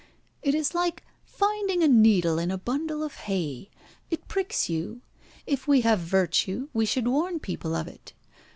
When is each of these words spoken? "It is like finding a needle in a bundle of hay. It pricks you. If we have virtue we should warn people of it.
"It 0.41 0.55
is 0.55 0.73
like 0.73 1.03
finding 1.23 1.83
a 1.83 1.87
needle 1.87 2.39
in 2.39 2.49
a 2.49 2.57
bundle 2.57 3.03
of 3.03 3.13
hay. 3.29 3.69
It 4.09 4.27
pricks 4.27 4.67
you. 4.67 5.01
If 5.45 5.67
we 5.67 5.81
have 5.81 5.99
virtue 5.99 6.69
we 6.73 6.87
should 6.87 7.07
warn 7.07 7.39
people 7.39 7.75
of 7.75 7.87
it. 7.87 8.13